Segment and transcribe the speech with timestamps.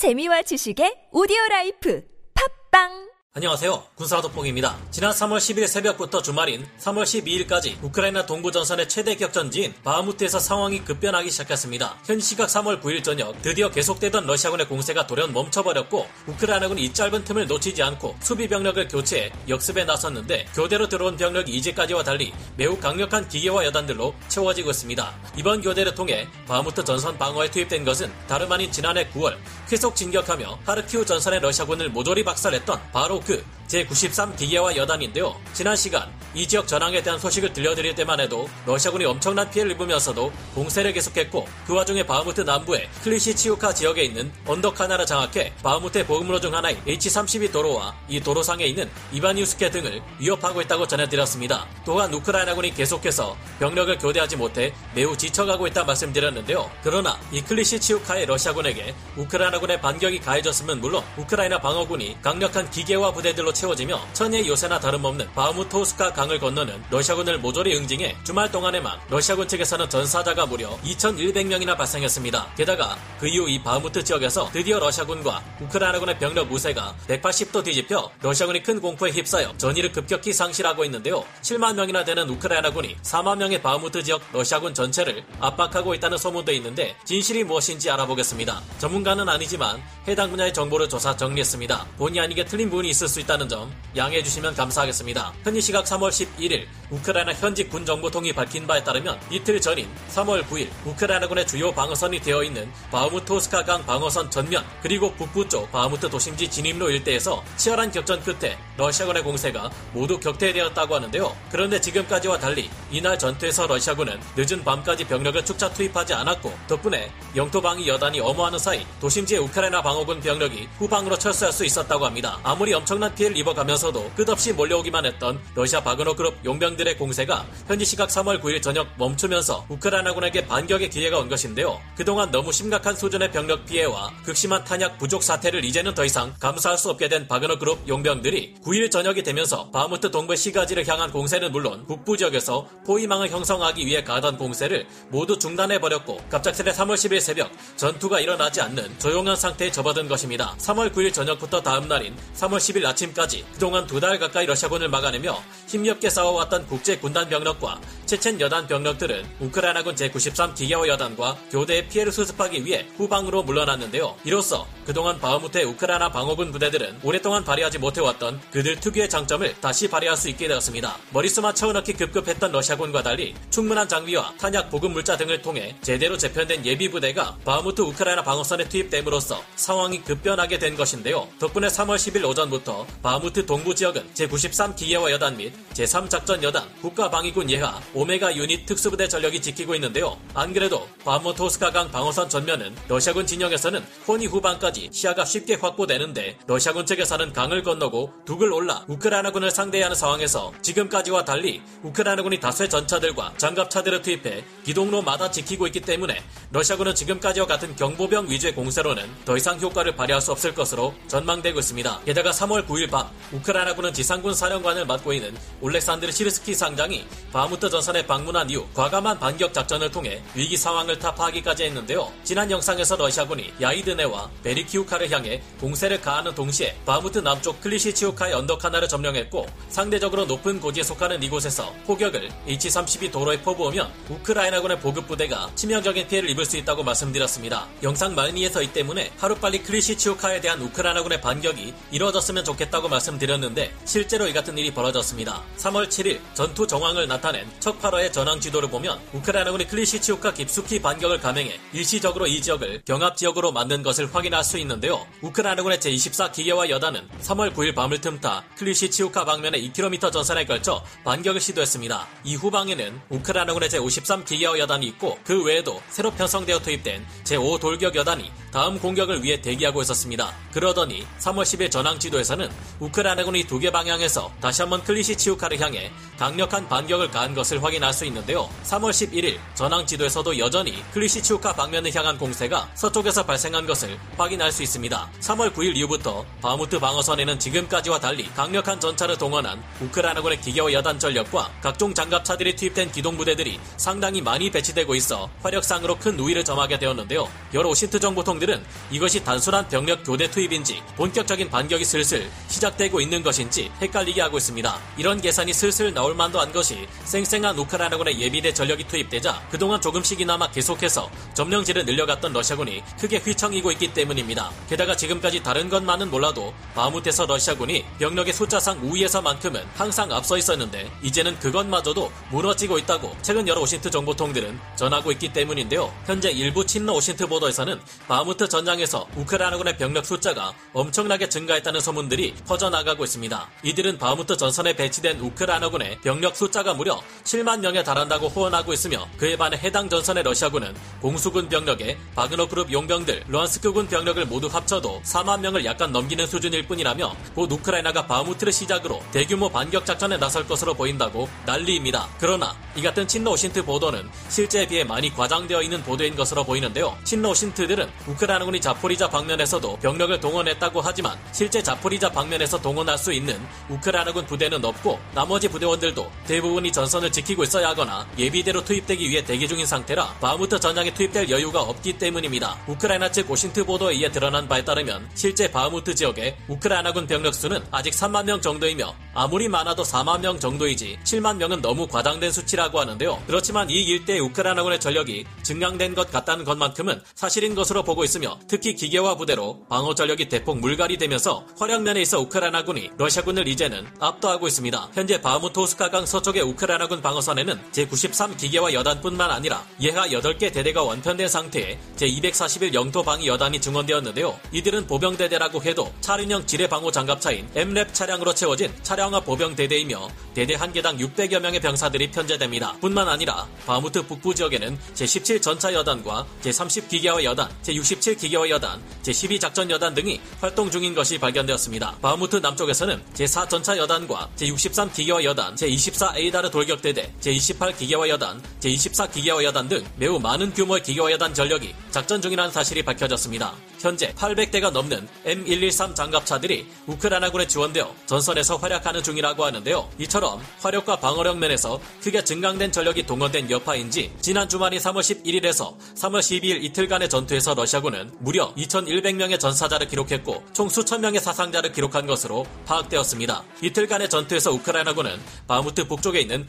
[0.00, 2.00] 재미와 지식의 오디오 라이프.
[2.32, 3.84] 팟빵 안녕하세요.
[3.94, 4.76] 군사도폭입니다.
[4.90, 11.30] 지난 3월 10일 새벽부터 주말인 3월 12일까지 우크라이나 동부 전선의 최대 격전지인 바흐무트에서 상황이 급변하기
[11.30, 11.98] 시작했습니다.
[12.06, 17.46] 현지 시각 3월 9일 저녁 드디어 계속되던 러시아군의 공세가 돌연 멈춰버렸고 우크라이나군이 이 짧은 틈을
[17.46, 23.64] 놓치지 않고 수비 병력을 교체해 역습에 나섰는데 교대로 들어온 병력이 이제까지와 달리 매우 강력한 기계화
[23.66, 25.14] 여단들로 채워지고 있습니다.
[25.36, 29.36] 이번 교대를 통해 바흐무트 전선 방어에 투입된 것은 다름 아닌 지난해 9월
[29.68, 35.36] 계속 진격하며 하르키우 전선의 러시아군을 모조리 박살냈던 바로 그 제93 기계화 여단인데요.
[35.52, 40.92] 지난 시간 이 지역 전황에 대한 소식을 들려드릴 때만 해도 러시아군이 엄청난 피해를 입으면서도 공세를
[40.92, 46.54] 계속했고 그 와중에 바흐무트 남부의 클리시 치우카 지역에 있는 언덕 하나를 장악해 바흐무트의 보급로 중
[46.54, 51.66] 하나인 H32 도로와 이 도로상에 있는 이바니우스케 등을 위협하고 있다고 전해드렸습니다.
[51.84, 56.70] 또한 우크라이나군이 계속해서 병력을 교대하지 못해 매우 지쳐가고 있다 말씀드렸는데요.
[56.84, 64.00] 그러나 이 클리시 치우카의 러시아군에게 우크라이나군의 반격이 가해졌음은 물론 우크라이나 방어군이 강력한 기계화 부대들로 채워지며
[64.12, 70.68] 천혜의 요새나 다름없는 바흐무토스카 강을 건너는 러시아군을 모조리 응징해 주말 동안에만 러시아군 측에서는 전사자가 무려
[70.84, 72.56] 2,100명이나 발생했습니다.
[72.58, 78.82] 게다가 그 이후 이 바흐무트 지역에서 드디어 러시아군과 우크라이나군의 병력 우세가 180도 뒤집혀 러시아군이 큰
[78.82, 81.24] 공포에 휩싸여 전의를 급격히 상실하고 있는데요.
[81.40, 87.44] 7만 명이나 되는 우크라이나군이 4만 명의 바흐무트 지역 러시아군 전체를 압박하고 있다는 소문도 있는데 진실이
[87.44, 88.60] 무엇인지 알아보겠습니다.
[88.76, 91.86] 전문가는 아니지만 해당 분야의 정보를 조사 정리했습니다.
[91.96, 95.32] 본의 아니게 틀린 부분이 있을 수 있다는 점 양해해 주시면 감사하겠습니다.
[95.44, 100.68] 현지 시각 3월 11일 우크라이나 현직 군 정보통이 밝힌 바에 따르면 이틀 전인 3월 9일
[100.84, 106.90] 우크라이나군의 주요 방어선이 되어 있는 바흐무토스카 강 방어선 전면 그리고 북부 쪽 바흐무트 도심지 진입로
[106.90, 111.36] 일대에서 치열한 격전 끝에 러시아군의 공세가 모두 격퇴되었다고 하는데요.
[111.50, 117.86] 그런데 지금까지와 달리 이날 전투에서 러시아군은 늦은 밤까지 병력을 축차 투입하지 않았고 덕분에 영토 방위
[117.88, 122.38] 여단이 엄호하는 사이 도심지의 우크라이나 방어군 병력이 후방으로 철수할 수 있었다고 합니다.
[122.42, 128.40] 아무리 엄청난 피해를 입어가면서도 끝없이 몰려오기만 했던 러시아 바그너 그룹 용병들의 공세가 현지 시각 3월
[128.40, 131.78] 9일 저녁 멈추면서 우크라이나군에게 반격의 기회가 온 것인데요.
[131.94, 136.88] 그동안 너무 심각한 수준의 병력 피해와 극심한 탄약 부족 사태를 이제는 더 이상 감수할 수
[136.90, 142.16] 없게 된 바그너 그룹 용병들이 9일 저녁이 되면서 바흐무트 동부 시가지를 향한 공세는 물론 북부
[142.16, 148.98] 지역에서 포위망을 형성하기 위해 가던 공세를 모두 중단해버렸고 갑작스레 3월 10일 새벽 전투가 일어나지 않는
[148.98, 150.54] 조용한 상태에 접어든 것입니다.
[150.58, 155.38] 3월 9일 저녁부터 다음 날인 3월 10일 아침까지 그동안 두 달 가까이 러시아군을 막아내며
[155.68, 157.80] 힘 겹게 싸워왔던 국제 군단 병력과
[158.10, 164.16] 체첸 여단 병력들은 우크라이나군 제93 기계화 여단과 교대해 피해를 수습하기 위해 후방으로 물러났는데요.
[164.24, 170.28] 이로써 그동안 바흐무트의 우크라이나 방어군 부대들은 오랫동안 발휘하지 못해왔던 그들 특유의 장점을 다시 발휘할 수
[170.28, 170.96] 있게 되었습니다.
[171.12, 176.90] 머릿수만 채워넣기 급급했던 러시아군과 달리 충분한 장비와 탄약 보급 물자 등을 통해 제대로 재편된 예비
[176.90, 181.28] 부대가 바흐무트 우크라이나 방어선에 투입됨으로써 상황이 급변하게 된 것인데요.
[181.38, 187.80] 덕분에 3월 10일 오전부터 바흐무트 동부 지역은 제93 기계화 여단 및 제3작전 여단 국가방위군 예하
[188.00, 190.18] 오메가 유닛 특수부대 전력이 지키고 있는데요.
[190.32, 197.62] 안 그래도 바흐무토스카강 방어선 전면은 러시아군 진영에서는 호니 후방까지 시야가 쉽게 확보되는데 러시아군 측에서는 강을
[197.62, 205.66] 건너고 둑을 올라 우크라이나군을 상대하는 상황에서 지금까지와 달리 우크라이나군이 다수의 전차들과 장갑차들을 투입해 기동로마다 지키고
[205.66, 206.22] 있기 때문에
[206.52, 212.00] 러시아군은 지금까지와 같은 경보병 위주의 공세로는 더 이상 효과를 발휘할 수 없을 것으로 전망되고 있습니다.
[212.06, 218.06] 게다가 3월 9일 밤 우크라이나군은 지상군 사령관을 맡고 있는 올렉산드르 시르스키 상장이 바무트 전선 인근에
[218.06, 222.10] 방문한 이후 과감한 반격 작전을 통해 위기 상황을 타파하기까지 했는데요.
[222.24, 229.46] 지난 영상에서 러시아군이 야이드네와 베리키우카를 향해 공세를 가하는 동시에 바무트 남쪽 클리시치우카의 언덕 하나를 점령했고
[229.68, 236.56] 상대적으로 높은 고지에 속하는 이곳에서 포격을 H-32 도로에 퍼부으면 우크라이나군의 보급부대가 치명적인 피해를 입을 수
[236.56, 237.66] 있다고 말씀드렸습니다.
[237.82, 244.56] 영상 말미에서 이 때문에 하루빨리 클리시치우카에 대한 우크라이나군의 반격이 이루어졌으면 좋겠다고 말씀드렸는데 실제로 이 같은
[244.56, 245.42] 일이 벌어졌습니다.
[245.58, 251.58] 3월 7일 전투 정황을 나타낸 첫 18화의 전황 지도를 보면 우크라이나군이 클리시치우카 깊숙이 반격을 감행해
[251.72, 255.06] 일시적으로 이 지역을 경합 지역으로 만든 것을 확인할 수 있는데요.
[255.22, 262.06] 우크라이나군의 제24 기계화 여단은 3월 9일 밤을 틈타 클리시치우카 방면의 2km 전선에 걸쳐 반격을 시도했습니다.
[262.24, 268.30] 이 후방에는 우크라이나군의 제53 기계화 여단이 있고 그 외에도 새로 편성되어 투입된 제5 돌격 여단이
[268.52, 270.34] 다음 공격을 위해 대기하고 있었습니다.
[270.52, 272.50] 그러더니 3월 10일 전황 지도에서는
[272.80, 278.48] 우크라이나군이 두 개 방향에서 다시 한번 클리시치우카를 향해 강력한 반격을 가한 것을 확인할 수 있는데요.
[278.64, 285.10] 3월 11일 전황 지도에서도 여전히 클리시치우카 방면을 향한 공세가 서쪽에서 발생한 것을 확인할 수 있습니다.
[285.20, 291.94] 3월 9일 이후부터 바무트 방어선에는 지금까지와 달리 강력한 전차를 동원한 우크라이나군의 기계화 여단 전력과 각종
[291.94, 297.28] 장갑차들이 투입된 기동 부대들이 상당히 많이 배치되고 있어 화력상으로 큰 우위를 점하게 되었는데요.
[297.54, 304.20] 여러 OSINT 정보통들은 이것이 단순한 병력 교대 투입인지 본격적인 반격이 슬슬 시작되고 있는 것인지 헷갈리게
[304.20, 304.78] 하고 있습니다.
[304.96, 311.10] 이런 계산이 슬슬 나올 만도 한 것이 쌩쌩한 우크라이나군의 예비대 전력이 투입되자 그동안 조금씩이나마 계속해서
[311.34, 314.50] 점령지를 늘려갔던 러시아군이 크게 휘청이고 있기 때문입니다.
[314.68, 322.10] 게다가 지금까지 다른 것만은 몰라도 바무트에서 러시아군이 병력의 숫자상 우위에서만큼은 항상 앞서 있었는데 이제는 그것마저도
[322.30, 325.92] 무너지고 있다고 최근 여러 OSINT 정보통들은 전하고 있기 때문인데요.
[326.06, 333.48] 현재 일부 친러 OSINT 보도에서는 바무트 전장에서 우크라이나군의 병력 숫자가 엄청나게 증가했다는 소문들이 퍼져나가고 있습니다.
[333.62, 339.56] 이들은 바무트 전선에 배치된 우크라이나군의 병력 숫자가 무려 7만 명에 달한다고 호언하고 있으며 그에 반해
[339.58, 345.92] 해당 전선의 러시아군은 공수군 병력에 바그너 그룹 용병들, 루한스크군 병력을 모두 합쳐도 4만 명을 약간
[345.92, 352.08] 넘기는 수준일 뿐이라며 곧 우크라이나가 바무트를 시작으로 대규모 반격 작전에 나설 것으로 보인다고 난리입니다.
[352.18, 356.96] 그러나 이 같은 친러 OSINT 보도는 실제에 비해 많이 과장되어 있는 보도인 것으로 보이는데요.
[357.04, 364.26] 친러 OSINT들은 우크라이나군이 자포리자 방면에서도 병력을 동원했다고 하지만 실제 자포리자 방면에서 동원할 수 있는 우크라이나군
[364.26, 370.16] 부대는 없고 나머지 부대원들도 대부분이 전선을 지키고 있어야 하거나 예비대로 투입되기 위해 대기 중인 상태라
[370.20, 372.58] 바무트 전장에 투입될 여유가 없기 때문입니다.
[372.66, 377.92] 우크라이나 측 OSINT 보도에 의해 드러난 바에 따르면 실제 바무트 지역의 우크라이나군 병력 수는 아직
[377.92, 383.22] 3만 명 정도이며 아무리 많아도 4만 명 정도이지 7만 명은 너무 과장된 수치라고 하는데요.
[383.26, 389.16] 그렇지만 이 일대의 우크라이나군의 전력이 증강된 것 같다는 것만큼은 사실인 것으로 보고 있으며 특히 기계화
[389.16, 394.88] 부대로 방어 전력이 대폭 물갈이 되면서 활약면에 있어 우크라이나군이 러시아군을 이제는 압도하고 있습니다.
[394.94, 402.74] 현재 바무토스카강 서쪽의 우크라이나군 방어선에는 제93 기계화 여단뿐만 아니라 예하 8개 대대가 완편된 상태에 제241
[402.74, 404.38] 영토 방위 여단이 증원되었는데요.
[404.52, 410.96] 이들은 보병대대라고 해도 차륜형 지뢰 방호 장갑차인 M랩 차량으로 채워진 차량화 보병대대이며 대대 한 개당
[410.96, 412.72] 600여 명의 병사들이 편제됩니다.
[412.80, 419.40] 뿐만 아니라 바무트 북부 지역에는 제17 전차 여단과 제30 기계화 여단, 제67 기계화 여단, 제12
[419.40, 421.98] 작전 여단 등이 활동 중인 것이 발견되었습니다.
[422.00, 429.12] 바무트 남쪽에서는 제4 전차 여단과 제63 기계화 여단, 제24 에이다르 돌격대대, 제28 기계화 여단, 제24
[429.12, 433.54] 기계화 여단 등 매우 많은 규모의 기계화 여단 전력이 작전 중이라는 사실이 밝혀졌습니다.
[433.80, 439.88] 현재 800대가 넘는 M113 장갑차들이 우크라이나군에 지원되어 전선에서 활약하는 중이라고 하는데요.
[439.98, 446.62] 이처럼 화력과 방어력 면에서 크게 증강된 전력이 동원된 여파인지 지난 주말인 3월 11일에서 3월 12일
[446.64, 453.42] 이틀간의 전투에서 러시아군은 무려 2,100명의 전사자를 기록했고 총 수천 명의 사상자를 기록한 것으로 파악되었습니다.
[453.62, 456.46] 이틀간의 전투에서 우크라이나군은 바무트 북쪽에 있는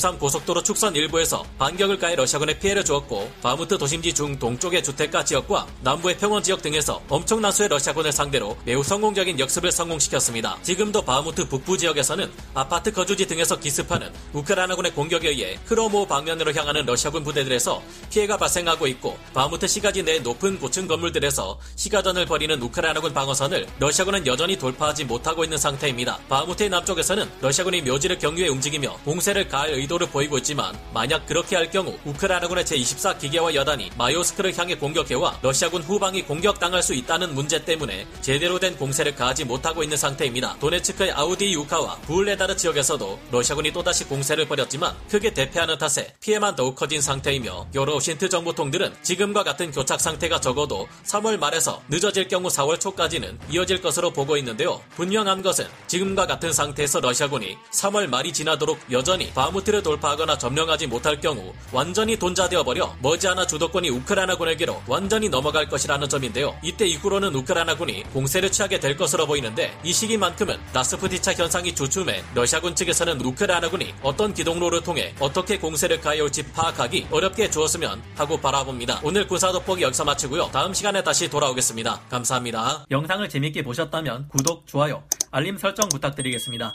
[0.00, 5.66] M03 고속도로 축선 일부에서 반격을 가해 러시아군에 피해를 주었고 바무트 도심지 중 동쪽의 주택가 지역과
[5.82, 10.56] 남부의 평원 지역 등에서 엄청난 수의 러시아군을 상대로 매우 성공적인 역습을 성공시켰습니다.
[10.62, 17.22] 지금도 바무트 북부 지역에서는 아파트 거주지 등에서 기습하는 우크라이나군의 공격에 의해 크로모 방면으로 향하는 러시아군
[17.22, 24.26] 부대들에서 피해가 발생하고 있고 바무트 시가지 내 높은 고층 건물들에서 시가전을 벌이는 우크라이나군 방어선을 러시아군은
[24.26, 26.18] 여전히 돌파하지 못하고 있는 상태입니다.
[26.28, 31.98] 바무트의 남쪽에서는 러시아군이 묘지를 경유해 움직이며 공세를 가할 의도를 보이고 있지만 만약 그렇게 할 경우
[32.04, 38.60] 우크라이나군의 제24 기계화 여단이 마요스크를 향해 공격해와 러시아군 후방이 공격당할 수 있다는 문제 때문에 제대로
[38.60, 40.58] 된 공세를 가하지 못하고 있는 상태입니다.
[40.60, 47.68] 도네츠크의 아우디이우카와 부흘레다르 지역에서도 러시아군이 또다시 공세를 벌였지만 크게 대패하는 탓에 피해만 더욱 커진 상태이며
[47.74, 53.80] 여러 OSINT 정보통들은 지금과 같은 교착 상태가 적어도 3월 말에서 늦어질 경우 4월 초까지는 이어질
[53.80, 54.80] 것으로 보고 있는데요.
[54.96, 61.20] 분명한 것은 지금과 같은 상태에서 러시아군이 3월 말이 지나도록 여전히 바무트 를 돌파하거나 점령하지 못할
[61.20, 66.56] 경우 완전히 돈자되어 버려 머지않아 주도권이 우크라이나군에게로 완전히 넘어갈 것이라는 점인데요.
[66.62, 73.20] 이때 이후로는 우크라이나군이 공세를 취하게 될 것으로 보이는데 이 시기만큼은 라스푸티차 현상이 주춤해 러시아군 측에서는
[73.20, 79.00] 우크라이나군이 어떤 기동로를 통해 어떻게 공세를 가해올지 파악하기 어렵게 주었으면 하고 바라봅니다.
[79.04, 80.50] 오늘 군사 돋보기 여기서 마치고요.
[80.52, 82.00] 다음 시간에 다시 돌아오겠습니다.
[82.10, 82.86] 감사합니다.
[82.90, 86.74] 영상을 재밌게 보셨다면 구독, 좋아요, 알림 설정 부탁드리겠습니다.